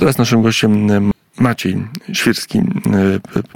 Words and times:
Teraz 0.00 0.18
naszym 0.18 0.42
gościem 0.42 0.90
e, 0.90 1.10
Maciej 1.40 1.76
Świrski, 2.12 2.58
e, 2.58 2.62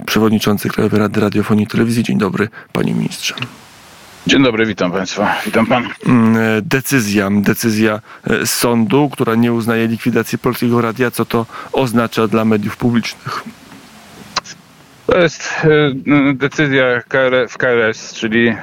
przewodniczący 0.05 0.69
Krajowej 0.69 0.99
Rady 0.99 1.19
Radiofonii 1.19 1.63
i 1.63 1.67
Telewizji. 1.67 2.03
Dzień 2.03 2.17
dobry, 2.17 2.49
panie 2.73 2.93
ministrze. 2.93 3.35
Dzień 4.27 4.43
dobry, 4.43 4.65
witam 4.65 4.91
państwa. 4.91 5.35
Witam 5.45 5.65
pan. 5.65 5.83
E, 5.83 5.89
decyzja, 6.61 7.29
decyzja 7.31 8.01
sądu, 8.45 9.09
która 9.09 9.35
nie 9.35 9.53
uznaje 9.53 9.87
likwidacji 9.87 10.37
Polskiego 10.37 10.81
Radia. 10.81 11.11
Co 11.11 11.25
to 11.25 11.45
oznacza 11.71 12.27
dla 12.27 12.45
mediów 12.45 12.77
publicznych? 12.77 13.43
To 15.07 15.19
jest 15.19 15.53
decyzja 16.33 17.01
w 17.49 17.57
KRS, 17.57 18.13
czyli 18.13 18.55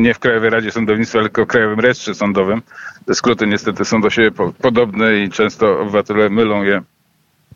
nie 0.00 0.14
w 0.14 0.18
Krajowej 0.18 0.50
Radzie 0.50 0.70
Sądownictwa, 0.70 1.22
tylko 1.22 1.44
w 1.44 1.48
Krajowym 1.48 1.80
Rejestrze 1.80 2.14
Sądowym. 2.14 2.62
Te 3.06 3.14
skróty 3.14 3.46
niestety 3.46 3.84
są 3.84 4.00
do 4.00 4.10
siebie 4.10 4.30
podobne 4.62 5.18
i 5.18 5.30
często 5.30 5.80
obywatele 5.80 6.30
mylą 6.30 6.62
je 6.62 6.82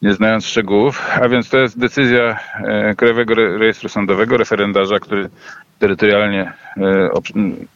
nie 0.02 0.14
znając 0.14 0.46
szczegółów, 0.46 1.08
a 1.22 1.28
więc 1.28 1.48
to 1.48 1.58
jest 1.58 1.78
decyzja 1.78 2.38
e, 2.54 2.94
Krajowego 2.94 3.34
Rejestru 3.34 3.88
Sądowego, 3.88 4.36
referendarza, 4.36 5.00
który 5.00 5.30
terytorialnie 5.78 6.52
e, 6.76 7.10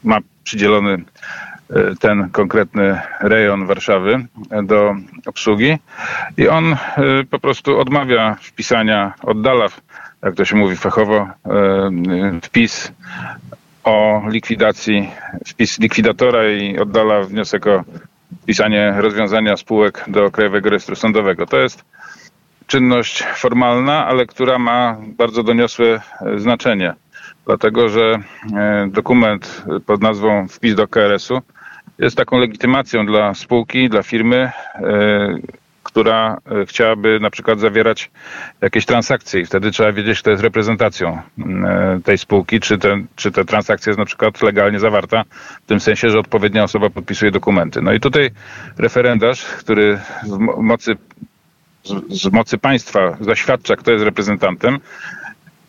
ma 0.05 0.19
przydzielony 0.45 0.93
e, 0.95 1.97
ten 2.01 2.31
konkretny 2.31 3.01
rejon 3.21 3.67
Warszawy 3.67 4.27
do 4.63 4.95
obsługi 5.27 5.79
i 6.37 6.49
on 6.49 6.77
po 7.31 7.39
prostu 7.39 7.79
odmawia 7.79 8.37
wpisania, 8.41 9.15
oddala, 9.23 9.67
jak 10.23 10.35
to 10.35 10.45
się 10.45 10.57
mówi 10.57 10.77
fachowo, 10.77 11.29
wpis 12.43 12.93
o 13.85 14.23
likwidacji, 14.29 15.11
wpis 15.47 15.79
likwidatora 15.79 16.49
i 16.49 16.79
oddala 16.79 17.23
wniosek 17.23 17.67
o 17.67 17.85
wpisanie 18.43 18.95
rozwiązania 18.97 19.57
spółek 19.57 20.05
do 20.09 20.31
Krajowego 20.31 20.71
Rejestru 20.71 20.97
Sądowego. 20.97 21.47
To 21.47 21.59
jest 21.59 21.85
czynność 22.67 23.23
formalna, 23.23 24.07
ale 24.07 24.27
która 24.27 24.59
ma 24.59 24.97
bardzo 25.19 25.43
doniosłe 25.43 25.87
e, 25.87 26.39
znaczenie, 26.39 26.95
dlatego 27.47 27.89
że 27.89 28.19
e, 28.57 28.89
dokument 28.91 29.65
pod 29.87 30.03
nazwą 30.03 30.49
wpis 30.49 30.75
do 30.75 30.89
KRS-u 30.89 31.43
jest 31.99 32.17
taką 32.17 32.39
legitymacją 32.39 33.07
dla 33.07 33.35
spółki, 33.35 33.89
dla 33.89 34.03
firmy, 34.03 34.51
e, 34.75 35.39
która 35.83 36.39
chciałaby 36.67 37.21
na 37.21 37.31
przykład 37.31 37.61
zawierać 37.61 38.11
jakieś 38.61 38.87
transakcje 38.87 39.41
i 39.41 39.47
wtedy 39.47 39.71
trzeba 39.71 39.93
wiedzieć, 39.93 40.21
kto 40.21 40.31
jest 40.31 40.43
reprezentacją 40.43 41.19
tej 42.05 42.19
spółki, 42.19 42.61
czy, 42.61 42.79
ten, 42.79 43.07
czy 43.17 43.33
ta 43.33 43.45
transakcja 43.45 43.91
jest 43.91 43.99
na 43.99 44.05
przykład 44.05 44.43
legalnie 44.43 44.81
zawarta, 44.81 45.25
w 45.63 45.67
tym 45.67 45.81
sensie, 45.81 46.11
że 46.11 46.19
odpowiednia 46.19 46.65
osoba 46.65 46.91
podpisuje 46.91 47.31
dokumenty. 47.31 47.83
No 47.83 47.93
i 47.93 48.01
tutaj 48.01 48.31
referendarz, 48.79 49.45
który 49.45 49.99
w 50.23 50.39
mocy 50.63 50.97
z, 52.09 52.33
mocy 52.33 52.59
państwa 52.59 53.17
zaświadcza, 53.21 53.77
kto 53.77 53.91
jest 53.91 54.05
reprezentantem, 54.05 54.79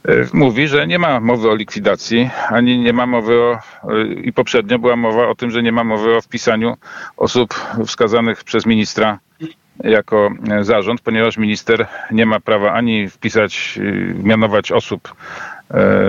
e, 0.06 0.12
mówi, 0.34 0.68
że 0.68 0.88
nie 0.88 1.00
ma 1.00 1.20
mowy 1.20 1.50
o 1.50 1.56
likwidacji, 1.56 2.30
ani 2.50 2.80
nie 2.80 2.94
ma 2.94 3.06
mowy 3.06 3.42
o, 3.42 3.54
e, 3.54 4.08
i 4.08 4.34
poprzednio 4.34 4.80
była 4.80 4.96
mowa 4.96 5.28
o 5.28 5.36
tym, 5.36 5.52
że 5.52 5.64
nie 5.64 5.72
ma 5.72 5.84
mowy 5.84 6.16
o 6.16 6.22
wpisaniu 6.22 6.78
osób 7.18 7.54
wskazanych 7.86 8.44
przez 8.44 8.66
ministra 8.66 9.20
jako 9.84 10.30
e, 10.52 10.64
zarząd, 10.64 11.02
ponieważ 11.02 11.38
minister 11.38 11.88
nie 12.12 12.26
ma 12.26 12.40
prawa 12.40 12.74
ani 12.74 13.10
wpisać, 13.10 13.80
mianować 14.24 14.72
osób 14.72 15.16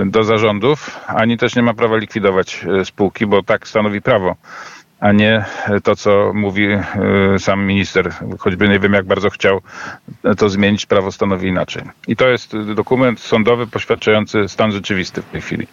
do 0.05 0.23
zarządów, 0.23 0.99
ani 1.07 1.37
też 1.37 1.55
nie 1.55 1.61
ma 1.61 1.73
prawa 1.73 1.97
likwidować 1.97 2.65
spółki, 2.83 3.25
bo 3.25 3.43
tak 3.43 3.67
stanowi 3.67 4.01
prawo 4.01 4.35
a 4.99 5.11
nie 5.11 5.45
to, 5.83 5.95
co 5.95 6.31
mówi 6.33 6.67
e, 6.71 6.79
sam 7.39 7.65
minister. 7.65 8.13
Choćby 8.39 8.69
nie 8.69 8.79
wiem, 8.79 8.93
jak 8.93 9.05
bardzo 9.05 9.29
chciał 9.29 9.61
to 10.37 10.49
zmienić, 10.49 10.85
prawo 10.85 11.11
stanowi 11.11 11.47
inaczej. 11.47 11.83
I 12.07 12.15
to 12.15 12.27
jest 12.27 12.57
dokument 12.75 13.19
sądowy 13.19 13.67
poświadczający 13.67 14.47
stan 14.47 14.71
rzeczywisty 14.71 15.21
w 15.21 15.25
tej 15.25 15.41
chwili. 15.41 15.67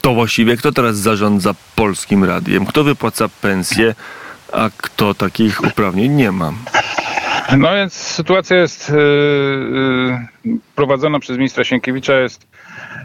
To 0.00 0.14
właściwie 0.14 0.56
kto 0.56 0.72
teraz 0.72 0.96
zarządza 0.96 1.54
polskim 1.76 2.24
radiem? 2.24 2.66
Kto 2.66 2.84
wypłaca 2.84 3.28
pensje, 3.28 3.94
a 4.52 4.70
kto 4.76 5.14
takich 5.14 5.64
uprawnień 5.64 6.12
nie 6.12 6.32
ma? 6.32 6.52
No 7.56 7.74
więc 7.74 7.92
sytuacja 7.92 8.56
jest 8.56 8.92
prowadzona 10.74 11.20
przez 11.20 11.36
ministra 11.36 11.64
Sienkiewicza 11.64 12.14
jest 12.14 12.50
E, 12.90 12.99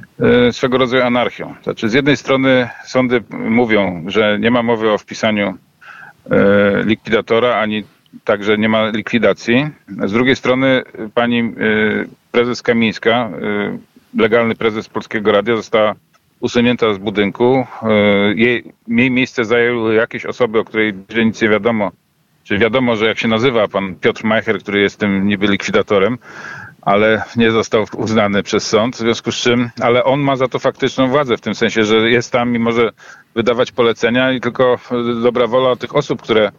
swego 0.52 0.78
rodzaju 0.78 1.04
anarchią. 1.04 1.56
Znaczy, 1.64 1.90
z 1.90 1.94
jednej 1.94 2.18
strony 2.18 2.70
sądy 2.86 3.24
mówią, 3.30 4.04
że 4.08 4.38
nie 4.40 4.52
ma 4.52 4.64
mowy 4.64 4.92
o 4.92 4.98
wpisaniu 4.98 5.54
e, 6.32 6.84
likwidatora, 6.84 7.56
ani 7.56 7.84
także 8.24 8.58
nie 8.58 8.70
ma 8.70 8.90
likwidacji. 8.90 9.70
Z 10.06 10.12
drugiej 10.12 10.36
strony 10.36 10.84
pani 11.14 11.40
e, 11.40 11.52
prezes 12.32 12.62
Kamińska, 12.62 13.30
legalny 14.18 14.56
prezes 14.56 14.90
Polskiego 14.90 15.32
Radia, 15.32 15.56
została 15.56 15.96
usunięta 16.40 16.94
z 16.94 16.98
budynku. 16.98 17.68
Jej, 18.36 18.74
jej 18.88 19.12
miejsce 19.12 19.46
zajęły 19.46 19.96
jakieś 19.96 20.26
osoby, 20.26 20.60
o 20.60 20.64
której 20.66 20.94
nic 21.16 21.42
nie 21.42 21.50
wiadomo. 21.50 21.92
Czyli 22.44 22.60
wiadomo, 22.60 22.96
że 22.96 23.06
jak 23.06 23.20
się 23.20 23.28
nazywa 23.28 23.68
pan 23.68 23.96
Piotr 23.96 24.24
Majcher, 24.24 24.60
który 24.60 24.82
jest 24.82 25.00
tym 25.00 25.28
niby 25.28 25.48
likwidatorem, 25.48 26.18
ale 26.86 27.24
nie 27.36 27.52
został 27.52 27.86
uznany 27.98 28.44
przez 28.44 28.68
sąd, 28.68 28.96
w 28.96 29.00
związku 29.00 29.32
z 29.32 29.36
czym, 29.36 29.70
ale 29.82 30.04
on 30.04 30.20
ma 30.20 30.36
za 30.36 30.48
to 30.48 30.60
faktyczną 30.60 31.08
władzę, 31.08 31.38
w 31.38 31.42
tym 31.42 31.56
sensie, 31.56 31.84
że 31.84 32.10
jest 32.10 32.32
tam 32.32 32.56
i 32.56 32.60
może 32.60 32.92
wydawać 33.36 33.72
polecenia 33.72 34.32
i 34.32 34.42
tylko 34.42 34.78
dobra 35.24 35.48
wola 35.48 35.76
tych 35.76 35.96
osób, 35.96 36.22
które 36.22 36.52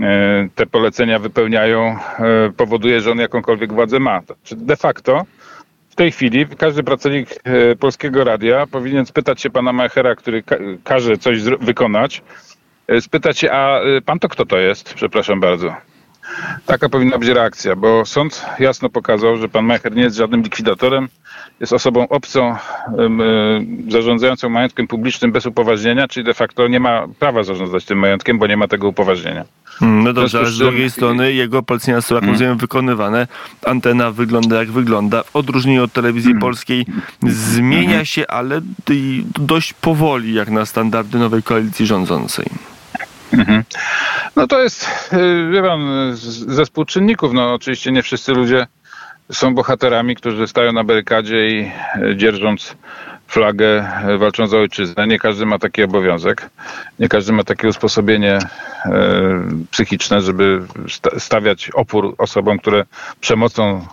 e, 0.00 0.48
te 0.54 0.66
polecenia 0.66 1.18
wypełniają, 1.18 1.96
e, 2.18 2.52
powoduje, 2.56 3.00
że 3.00 3.10
on 3.10 3.18
jakąkolwiek 3.18 3.72
władzę 3.72 4.00
ma. 4.00 4.20
De 4.56 4.76
facto 4.76 5.22
w 5.90 5.94
tej 5.94 6.12
chwili 6.12 6.46
każdy 6.58 6.82
pracownik 6.82 7.28
e, 7.44 7.76
Polskiego 7.76 8.24
Radia 8.24 8.66
powinien 8.66 9.06
spytać 9.06 9.40
się 9.40 9.50
pana 9.50 9.72
Machera, 9.72 10.14
który 10.14 10.42
każe 10.84 11.18
coś 11.18 11.42
wykonać, 11.42 12.22
spytać 13.00 13.38
się, 13.38 13.52
a 13.52 13.80
pan 14.04 14.18
to 14.18 14.28
kto 14.28 14.46
to 14.46 14.58
jest? 14.58 14.94
Przepraszam 14.94 15.40
bardzo. 15.40 15.93
Taka 16.66 16.88
powinna 16.88 17.18
być 17.18 17.28
reakcja, 17.28 17.76
bo 17.76 18.06
sąd 18.06 18.46
jasno 18.58 18.88
pokazał, 18.88 19.36
że 19.36 19.48
pan 19.48 19.64
Mecher 19.64 19.96
nie 19.96 20.02
jest 20.02 20.16
żadnym 20.16 20.42
likwidatorem, 20.42 21.08
jest 21.60 21.72
osobą 21.72 22.08
obcą, 22.08 22.50
e, 22.50 22.58
zarządzającą 23.88 24.48
majątkiem 24.48 24.86
publicznym 24.86 25.32
bez 25.32 25.46
upoważnienia, 25.46 26.08
czyli 26.08 26.26
de 26.26 26.34
facto 26.34 26.68
nie 26.68 26.80
ma 26.80 27.06
prawa 27.18 27.42
zarządzać 27.42 27.84
tym 27.84 27.98
majątkiem, 27.98 28.38
bo 28.38 28.46
nie 28.46 28.56
ma 28.56 28.68
tego 28.68 28.88
upoważnienia. 28.88 29.44
Hmm, 29.64 30.04
no 30.04 30.12
dobrze, 30.12 30.38
ale 30.38 30.50
z 30.50 30.58
drugiej 30.58 30.90
strony 30.90 31.32
jego 31.32 31.62
polecenia 31.62 32.00
są, 32.00 32.14
jak 32.14 32.24
rozumiem, 32.24 32.58
wykonywane. 32.58 33.26
Antena 33.66 34.10
wygląda 34.10 34.56
jak 34.56 34.70
wygląda. 34.70 35.22
W 35.22 35.36
odróżnieniu 35.36 35.84
od 35.84 35.92
telewizji 35.92 36.30
hmm. 36.30 36.40
polskiej 36.40 36.86
zmienia 37.22 37.88
hmm. 37.88 38.06
się, 38.06 38.26
ale 38.26 38.60
dość 39.38 39.72
powoli, 39.72 40.34
jak 40.34 40.50
na 40.50 40.66
standardy 40.66 41.18
nowej 41.18 41.42
koalicji 41.42 41.86
rządzącej. 41.86 42.46
Mhm. 43.38 43.64
No 44.36 44.46
to 44.46 44.62
jest, 44.62 44.88
y, 45.12 45.50
wie 45.52 45.62
pan, 45.62 46.10
zespół 46.46 46.84
czynników. 46.84 47.32
No 47.32 47.54
oczywiście 47.54 47.92
nie 47.92 48.02
wszyscy 48.02 48.32
ludzie 48.32 48.66
są 49.32 49.54
bohaterami, 49.54 50.16
którzy 50.16 50.48
stają 50.48 50.72
na 50.72 50.84
barykadzie 50.84 51.48
i 51.48 51.70
y, 51.96 52.16
dzierżąc 52.16 52.76
flagę 53.26 53.86
y, 54.08 54.18
walczą 54.18 54.46
za 54.46 54.56
ojczyznę. 54.56 55.06
Nie 55.06 55.18
każdy 55.18 55.46
ma 55.46 55.58
taki 55.58 55.82
obowiązek. 55.82 56.50
Nie 56.98 57.08
każdy 57.08 57.32
ma 57.32 57.44
takie 57.44 57.68
usposobienie 57.68 58.38
psychiczne, 59.70 60.20
żeby 60.20 60.62
stawiać 61.18 61.70
opór 61.70 62.14
osobom, 62.18 62.58
które 62.58 62.84
przemocą 63.20 63.86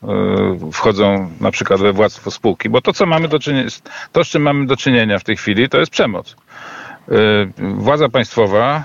wchodzą 0.74 1.32
na 1.42 1.52
przykład 1.52 1.80
we 1.80 1.94
władztwo 1.94 2.32
spółki. 2.32 2.70
Bo 2.70 2.82
to, 2.82 2.94
co 2.94 3.06
mamy 3.06 3.28
do 3.28 3.40
czynienia, 3.40 3.70
to, 4.12 4.24
z 4.24 4.28
czym 4.28 4.42
mamy 4.42 4.66
do 4.66 4.78
czynienia 4.78 5.20
w 5.20 5.24
tej 5.24 5.38
chwili, 5.38 5.70
to 5.70 5.80
jest 5.80 5.92
przemoc. 5.92 6.36
Władza 7.58 8.10
państwowa 8.10 8.84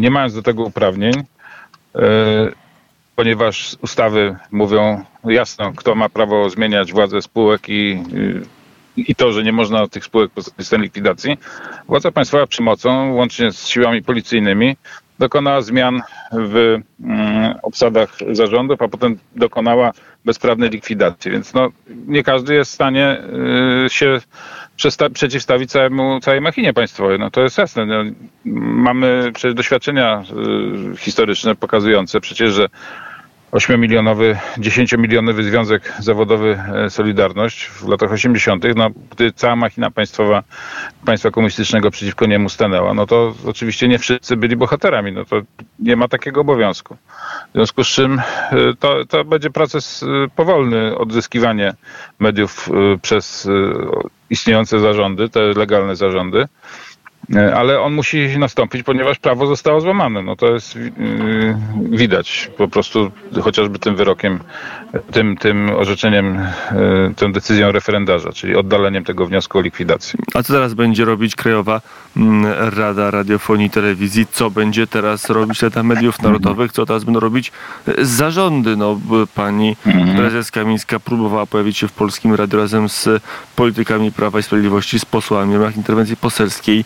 nie 0.00 0.10
mając 0.10 0.34
do 0.34 0.42
tego 0.42 0.62
uprawnień, 0.62 1.12
e, 1.94 2.02
ponieważ 3.16 3.76
ustawy 3.82 4.36
mówią 4.50 5.04
jasno, 5.24 5.72
kto 5.76 5.94
ma 5.94 6.08
prawo 6.08 6.50
zmieniać 6.50 6.92
władzę 6.92 7.22
spółek 7.22 7.68
i, 7.68 8.02
i 8.96 9.14
to, 9.14 9.32
że 9.32 9.42
nie 9.42 9.52
można 9.52 9.88
tych 9.88 10.04
spółek 10.04 10.30
pozostać 10.30 10.80
likwidacji, 10.80 11.38
władza 11.88 12.10
państwowa 12.12 12.46
przemocą, 12.46 13.12
łącznie 13.12 13.52
z 13.52 13.66
siłami 13.66 14.02
policyjnymi, 14.02 14.76
dokonała 15.18 15.60
zmian 15.60 16.02
w 16.32 16.56
mm, 17.00 17.54
obsadach 17.62 18.16
zarządów, 18.32 18.82
a 18.82 18.88
potem 18.88 19.18
dokonała 19.36 19.92
bezprawnej 20.24 20.70
likwidacji. 20.70 21.30
Więc 21.30 21.54
no, 21.54 21.68
nie 22.06 22.22
każdy 22.22 22.54
jest 22.54 22.70
w 22.70 22.74
stanie 22.74 23.22
y, 23.86 23.90
się 23.90 24.20
przeciwstawić 25.14 25.70
całemu, 25.70 26.20
całej 26.20 26.40
machinie 26.40 26.72
państwowej. 26.72 27.18
No 27.18 27.30
to 27.30 27.40
jest 27.40 27.58
jasne. 27.58 27.86
No, 27.86 28.04
mamy 28.44 29.30
przecież 29.34 29.54
doświadczenia 29.54 30.24
y, 30.92 30.96
historyczne 30.96 31.54
pokazujące 31.54 32.20
przecież, 32.20 32.52
że 32.52 32.68
8-milionowy, 33.52 34.36
10-milionowy 34.58 35.42
związek 35.42 35.92
zawodowy 35.98 36.60
e, 36.74 36.90
Solidarność 36.90 37.64
w 37.64 37.88
latach 37.88 38.12
80., 38.12 38.64
no, 38.76 38.90
gdy 39.10 39.32
cała 39.32 39.56
machina 39.56 39.90
państwowa, 39.90 40.42
państwa 41.04 41.30
komunistycznego 41.30 41.90
przeciwko 41.90 42.26
niemu 42.26 42.48
stanęła, 42.48 42.94
no 42.94 43.06
to 43.06 43.34
oczywiście 43.46 43.88
nie 43.88 43.98
wszyscy 43.98 44.36
byli 44.36 44.56
bohaterami, 44.56 45.12
no 45.12 45.24
to 45.24 45.42
nie 45.78 45.96
ma 45.96 46.08
takiego 46.08 46.40
obowiązku. 46.40 46.96
W 47.50 47.52
związku 47.54 47.84
z 47.84 47.88
czym 47.88 48.18
e, 48.18 48.22
to, 48.78 49.04
to 49.04 49.24
będzie 49.24 49.50
proces 49.50 50.02
e, 50.02 50.06
powolny, 50.36 50.98
odzyskiwanie 50.98 51.74
mediów 52.18 52.68
przez 53.02 53.48
istniejące 54.30 54.80
zarządy, 54.80 55.28
te 55.28 55.40
legalne 55.40 55.96
zarządy. 55.96 56.48
E, 57.36 57.54
ale 57.54 57.80
on 57.80 57.92
musi 57.92 58.38
nastąpić, 58.38 58.82
ponieważ 58.82 59.18
prawo 59.18 59.46
zostało 59.46 59.80
złamane. 59.80 60.22
No 60.22 60.36
to 60.36 60.54
jest 60.54 60.76
yy, 60.76 60.90
widać 61.90 62.50
po 62.56 62.68
prostu 62.68 63.10
chociażby 63.42 63.78
tym 63.78 63.96
wyrokiem, 63.96 64.40
tym, 65.10 65.36
tym 65.36 65.70
orzeczeniem, 65.70 66.46
yy, 66.72 67.14
tą 67.16 67.32
decyzją 67.32 67.72
referendarza, 67.72 68.32
czyli 68.32 68.56
oddaleniem 68.56 69.04
tego 69.04 69.26
wniosku 69.26 69.58
o 69.58 69.60
likwidację. 69.60 70.18
A 70.34 70.42
co 70.42 70.52
teraz 70.52 70.74
będzie 70.74 71.04
robić 71.04 71.36
Krajowa 71.36 71.80
mm, 72.16 72.52
Rada 72.76 73.10
Radiofonii 73.10 73.66
i 73.66 73.70
Telewizji? 73.70 74.26
Co 74.32 74.50
będzie 74.50 74.86
teraz 74.86 75.30
robić 75.30 75.62
Rada 75.62 75.82
Mediów 75.82 76.22
Narodowych? 76.22 76.72
Co 76.72 76.86
teraz 76.86 77.04
będą 77.04 77.20
robić 77.20 77.52
zarządy? 77.98 78.76
No, 78.76 79.00
pani 79.34 79.76
mhm. 79.86 80.16
prezes 80.16 80.50
Kamińska 80.50 81.00
próbowała 81.00 81.46
pojawić 81.46 81.78
się 81.78 81.88
w 81.88 81.92
Polskim 81.92 82.34
Radiu 82.34 82.58
razem 82.58 82.88
z 82.88 83.08
politykami 83.56 84.12
Prawa 84.12 84.38
i 84.38 84.42
Sprawiedliwości, 84.42 84.98
z 84.98 85.04
posłami 85.04 85.52
w 85.52 85.60
ramach 85.60 85.76
interwencji 85.76 86.16
poselskiej. 86.16 86.84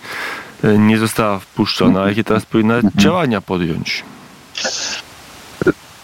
Nie 0.79 0.99
została 0.99 1.39
wpuszczona. 1.39 2.09
Jakie 2.09 2.25
teraz 2.25 2.47
powinna 2.47 2.75
mhm. 2.75 2.93
działania 2.97 3.41
podjąć? 3.41 4.05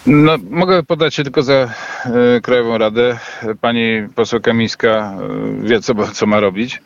No, 0.06 0.36
mogę 0.50 0.82
podać 0.82 1.14
się 1.14 1.22
tylko 1.22 1.42
za 1.42 1.54
e, 1.54 1.70
Krajową 2.42 2.78
Radę. 2.78 3.18
Pani 3.60 4.08
poseł 4.14 4.40
Kamińska 4.40 4.88
e, 4.88 5.66
wie, 5.66 5.80
co, 5.80 5.94
co 6.12 6.26
ma 6.26 6.40
robić. 6.40 6.82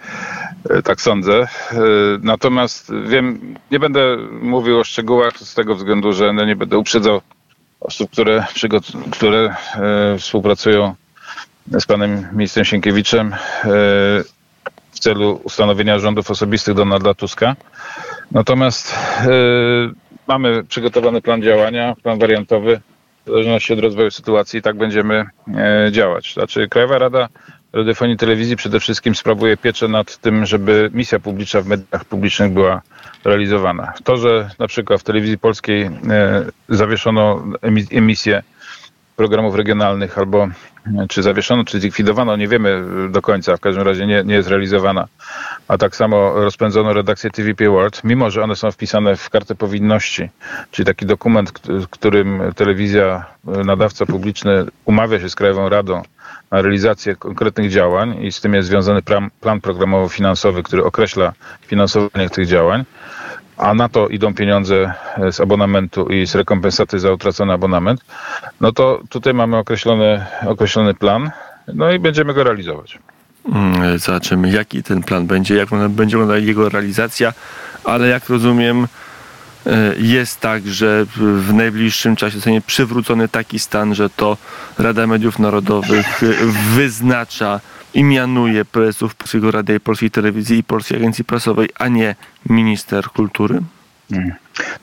E, 0.71 0.83
tak 0.83 1.01
sądzę. 1.01 1.41
E, 1.43 1.47
natomiast 2.23 2.93
wiem, 3.07 3.55
nie 3.71 3.79
będę 3.79 4.17
mówił 4.43 4.79
o 4.79 4.85
szczegółach 4.85 5.39
z 5.39 5.55
tego 5.55 5.75
względu, 5.75 6.13
że 6.13 6.33
no, 6.33 6.45
nie 6.45 6.57
będę 6.57 6.79
uprzedzał 6.79 7.21
osób, 7.81 8.11
które, 8.11 8.47
które 9.11 9.57
e, 9.75 10.19
współpracują 10.19 10.95
z 11.67 11.87
panem 11.87 12.29
ministrem 12.33 12.65
Sienkiewiczem 12.65 13.35
celu 15.05 15.41
ustanowienia 15.45 15.99
rządów 15.99 16.31
osobistych 16.31 16.75
Donalda 16.75 17.15
Tuska. 17.15 17.57
Natomiast 18.33 18.97
yy, 19.27 19.93
mamy 20.29 20.65
przygotowany 20.65 21.23
plan 21.23 21.43
działania, 21.43 21.95
plan 22.03 22.19
wariantowy. 22.19 22.81
W 23.27 23.31
zależności 23.31 23.73
od 23.73 23.79
rozwoju 23.79 24.11
sytuacji 24.11 24.63
tak 24.63 24.77
będziemy 24.77 25.25
yy, 25.47 25.93
działać. 25.93 26.35
Znaczy 26.35 26.69
Krajowa 26.69 26.99
Rada 26.99 27.29
Radiofonii 27.73 28.15
i 28.15 28.19
Telewizji 28.19 28.57
przede 28.57 28.81
wszystkim 28.81 29.15
sprawuje 29.15 29.57
pieczę 29.57 29.89
nad 29.89 30.17
tym, 30.17 30.47
żeby 30.47 30.91
misja 30.95 31.19
publiczna 31.19 31.61
w 31.61 31.67
mediach 31.67 32.05
publicznych 32.05 32.53
była 32.53 32.83
realizowana. 33.25 33.93
To, 34.05 34.17
że 34.17 34.51
na 34.59 34.67
przykład 34.67 35.01
w 35.01 35.05
telewizji 35.05 35.39
polskiej 35.39 35.81
yy, 36.69 36.77
zawieszono 36.77 37.45
emisję 37.91 38.43
programów 39.17 39.55
regionalnych 39.55 40.19
albo 40.19 40.49
czy 41.09 41.23
zawieszono, 41.23 41.65
czy 41.65 41.81
zlikwidowano, 41.81 42.37
nie 42.37 42.49
wiemy 42.49 42.85
do 43.11 43.23
końca, 43.23 43.57
w 43.57 43.61
każdym 43.61 43.83
razie 43.85 44.07
nie, 44.07 44.23
nie 44.25 44.35
jest 44.35 44.49
realizowana. 44.49 45.09
A 45.69 45.79
tak 45.79 45.97
samo 45.97 46.33
rozpędzono 46.35 46.93
redakcję 46.93 47.31
TVP 47.31 47.69
World, 47.71 48.05
mimo 48.05 48.31
że 48.31 48.43
one 48.43 48.57
są 48.57 48.71
wpisane 48.71 49.17
w 49.17 49.31
kartę 49.31 49.55
powinności, 49.55 50.31
czyli 50.71 50.87
taki 50.87 51.07
dokument, 51.07 51.53
którym 51.91 52.43
telewizja, 52.57 53.25
nadawca 53.45 54.07
publiczny 54.07 54.65
umawia 54.85 55.21
się 55.21 55.29
z 55.29 55.35
Krajową 55.35 55.69
Radą 55.69 56.03
na 56.51 56.63
realizację 56.63 57.17
konkretnych 57.17 57.71
działań 57.71 58.25
i 58.25 58.33
z 58.33 58.41
tym 58.41 58.55
jest 58.55 58.69
związany 58.69 59.03
plan 59.41 59.61
programowo-finansowy, 59.61 60.63
który 60.63 60.85
określa 60.85 61.33
finansowanie 61.67 62.31
tych 62.31 62.47
działań 62.47 62.85
a 63.57 63.75
na 63.75 63.89
to 63.89 64.09
idą 64.09 64.35
pieniądze 64.35 64.93
e, 65.17 65.33
z 65.33 65.41
abonamentu 65.41 66.07
i 66.09 66.27
z 66.27 66.35
rekompensaty 66.35 66.99
za 66.99 67.13
utracony 67.13 67.53
abonament, 67.53 68.01
no 68.61 68.73
to 68.73 69.01
tutaj 69.09 69.35
mamy 69.35 69.57
określony, 69.57 70.27
określony 70.47 70.95
plan, 70.95 71.31
no 71.75 71.93
i 71.93 71.99
będziemy 71.99 72.35
go 72.35 72.45
realizować. 72.45 72.99
Mm, 73.53 73.99
zobaczymy, 73.99 74.51
jaki 74.51 74.83
ten 74.83 75.03
plan 75.03 75.27
będzie, 75.27 75.55
jak 75.55 75.69
będzie 75.89 76.17
wyglądała 76.17 76.39
jego 76.39 76.69
realizacja, 76.69 77.33
ale 77.85 78.09
jak 78.09 78.29
rozumiem, 78.29 78.87
e, 79.67 79.95
jest 79.99 80.41
tak, 80.41 80.67
że 80.67 81.07
w 81.17 81.53
najbliższym 81.53 82.17
czasie 82.17 82.35
zostanie 82.35 82.61
przywrócony 82.61 83.29
taki 83.29 83.59
stan, 83.59 83.95
że 83.95 84.11
to 84.11 84.37
Rada 84.79 85.07
Mediów 85.07 85.39
Narodowych 85.39 86.21
wyznacza 86.75 87.61
i 87.95 88.05
mianuje 88.05 88.65
prezesów 88.65 89.15
Polskiego 89.15 89.51
Radia 89.51 89.75
i 89.75 89.81
Polskiej 89.81 90.11
Telewizji 90.11 90.59
i 90.59 90.65
Polskiej 90.65 90.99
Agencji 90.99 91.25
Prasowej, 91.25 91.69
a 91.79 91.89
nie 91.89 92.15
minister 92.47 93.05
kultury? 93.05 93.61
Hmm. 94.11 94.33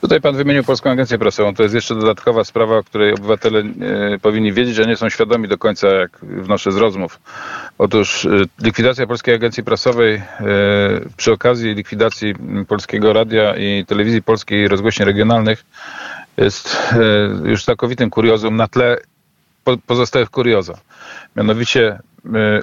Tutaj 0.02 0.22
pan 0.22 0.36
wymienił 0.36 0.64
Polską 0.64 0.90
Agencję 0.90 1.18
Prasową. 1.18 1.54
To 1.54 1.64
jest 1.64 1.76
jeszcze 1.76 1.96
dodatkowa 1.96 2.44
sprawa, 2.44 2.78
o 2.78 2.84
której 2.84 3.14
obywatele 3.14 3.60
e, 3.60 4.20
powinni 4.20 4.54
wiedzieć, 4.54 4.80
a 4.80 4.84
nie 4.84 4.98
są 4.98 5.10
świadomi 5.10 5.48
do 5.48 5.58
końca, 5.58 5.88
jak 5.88 6.18
wnoszę 6.22 6.72
z 6.72 6.78
rozmów. 6.78 7.20
Otóż 7.78 8.26
e, 8.26 8.30
likwidacja 8.60 9.08
Polskiej 9.08 9.36
Agencji 9.36 9.64
Prasowej 9.64 10.16
e, 10.16 10.22
przy 11.18 11.32
okazji 11.32 11.76
likwidacji 11.76 12.34
Polskiego 12.68 13.14
Radia 13.14 13.56
i 13.56 13.86
Telewizji 13.86 14.24
Polskiej 14.24 14.64
i 14.64 14.68
rozgłośni 14.68 15.06
regionalnych 15.06 15.66
jest 16.38 16.78
już 17.44 17.64
całkowitym 17.64 18.10
kuriozum 18.10 18.56
na 18.56 18.68
tle 18.68 18.98
po, 19.64 19.78
pozostałych 19.78 20.30
kurioza. 20.30 20.78
Mianowicie 21.36 22.00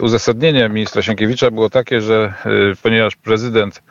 uzasadnienie 0.00 0.69
ministra 0.69 1.02
Sienkiewicza 1.02 1.50
było 1.50 1.70
takie, 1.70 2.00
że 2.00 2.34
e, 2.46 2.50
ponieważ 2.82 3.16
prezydent 3.16 3.82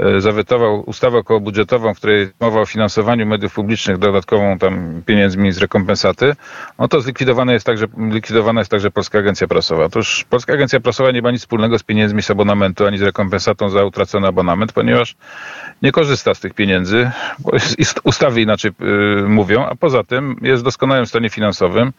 e, 0.00 0.20
zawetował 0.20 0.82
ustawę 0.86 1.18
okołobudżetową, 1.18 1.94
w 1.94 1.96
której 1.96 2.28
mowa 2.40 2.60
o 2.60 2.66
finansowaniu 2.66 3.26
mediów 3.26 3.54
publicznych 3.54 3.98
dodatkową 3.98 4.58
tam 4.58 5.02
pieniędzmi 5.06 5.52
z 5.52 5.58
rekompensaty, 5.58 6.36
no 6.78 6.88
to 6.88 7.00
zlikwidowana 7.00 7.52
jest 7.52 7.66
także, 7.66 7.86
likwidowana 8.10 8.60
jest 8.60 8.70
także 8.70 8.90
Polska 8.90 9.18
Agencja 9.18 9.46
Prasowa. 9.46 9.84
Otóż 9.84 10.24
Polska 10.30 10.52
Agencja 10.52 10.80
Prasowa 10.80 11.10
nie 11.10 11.22
ma 11.22 11.30
nic 11.30 11.40
wspólnego 11.40 11.78
z 11.78 11.82
pieniędzmi 11.82 12.22
z 12.22 12.30
abonamentu, 12.30 12.86
ani 12.86 12.98
z 12.98 13.02
rekompensatą 13.02 13.68
za 13.68 13.84
utracony 13.84 14.26
abonament, 14.26 14.72
ponieważ 14.72 15.16
nie 15.82 15.92
korzysta 15.92 16.34
z 16.34 16.40
tych 16.40 16.54
pieniędzy, 16.54 17.10
bo 17.38 17.50
ustawy 18.04 18.40
inaczej 18.42 18.70
mówią, 19.28 19.66
a 19.66 19.74
poza 19.74 20.04
tym 20.04 20.36
jest 20.42 20.62
w 20.62 20.64
doskonałym 20.64 21.06
stanie 21.06 21.30
finansowym. 21.30 21.92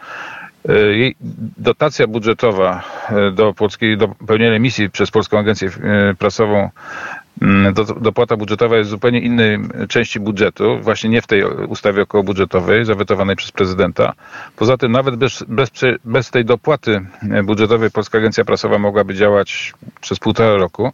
Jej 0.66 1.16
dotacja 1.58 2.08
budżetowa 2.08 2.84
e, 3.10 3.32
do 3.32 3.54
polskiej, 3.54 3.98
do 3.98 4.08
pełnienia 4.08 4.60
misji 4.60 4.90
przez 4.90 5.12
Polską 5.12 5.40
Agencję 5.40 5.70
e, 5.84 6.14
Prasową 6.14 6.70
mm, 7.42 7.74
do, 7.74 7.84
dopłata 7.84 8.38
budżetowa 8.38 8.78
jest 8.78 8.90
w 8.90 8.92
zupełnie 8.92 9.20
innej 9.20 9.60
części 9.90 10.20
budżetu, 10.20 10.80
właśnie 10.82 11.10
nie 11.10 11.22
w 11.22 11.28
tej 11.28 11.44
ustawie 11.44 12.02
okołobudżetowej, 12.02 12.86
zawetowanej 12.86 13.36
przez 13.36 13.52
prezydenta. 13.52 14.14
Poza 14.56 14.78
tym 14.78 14.92
nawet 14.92 15.16
bez, 15.16 15.44
bez, 15.48 15.72
bez 16.06 16.32
tej 16.32 16.46
dopłaty 16.46 17.06
budżetowej 17.44 17.92
Polska 17.92 18.18
Agencja 18.18 18.46
Prasowa 18.46 18.78
mogłaby 18.78 19.16
działać 19.16 19.74
przez 20.02 20.20
półtora 20.20 20.56
roku. 20.58 20.92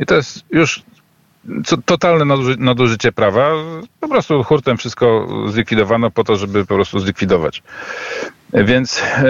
I 0.00 0.06
to 0.06 0.14
jest 0.14 0.44
już 0.50 0.82
totalne 1.84 2.36
nadużycie 2.58 3.12
prawa. 3.12 3.50
Po 4.00 4.08
prostu 4.08 4.44
hurtem 4.44 4.76
wszystko 4.76 5.28
zlikwidowano 5.46 6.10
po 6.10 6.24
to, 6.24 6.36
żeby 6.36 6.66
po 6.66 6.74
prostu 6.74 7.00
zlikwidować. 7.00 7.62
Więc 8.52 9.02
e, 9.02 9.24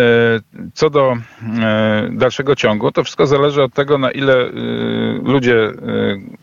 co 0.74 0.90
do 0.90 1.16
e, 1.62 2.08
dalszego 2.12 2.56
ciągu, 2.56 2.92
to 2.92 3.04
wszystko 3.04 3.26
zależy 3.26 3.62
od 3.62 3.74
tego, 3.74 3.98
na 3.98 4.10
ile 4.10 4.34
e, 4.34 4.50
ludzie, 5.24 5.72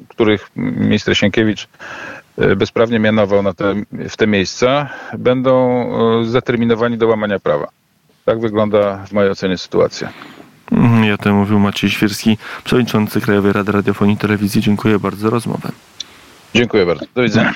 których 0.10 0.50
minister 0.56 1.18
Sienkiewicz 1.18 1.68
bezprawnie 2.58 3.00
mianował 3.00 3.44
na 3.44 3.54
te, 3.54 3.74
w 4.10 4.18
te 4.18 4.28
miejsca, 4.28 4.90
będą 5.18 5.90
zdeterminowani 6.26 6.98
do 6.98 7.08
łamania 7.08 7.40
prawa. 7.40 7.68
Tak 8.26 8.40
wygląda 8.40 9.06
w 9.06 9.12
mojej 9.12 9.32
ocenie 9.32 9.58
sytuacja. 9.58 10.10
Mhm, 10.72 11.04
ja 11.06 11.18
to 11.18 11.34
mówił 11.34 11.60
Maciej 11.60 11.90
Świerski, 11.90 12.38
przewodniczący 12.64 13.22
Krajowej 13.22 13.54
Rady 13.54 13.72
Radiofonii 13.72 14.16
i 14.16 14.18
Telewizji. 14.18 14.62
Dziękuję 14.62 15.00
bardzo 15.00 15.22
za 15.22 15.30
rozmowę. 15.30 15.70
Dziękuję 16.56 16.86
bardzo. 16.86 17.06
Do 17.16 17.24
widzenia. 17.24 17.56